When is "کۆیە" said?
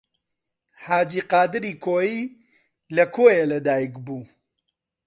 3.15-3.45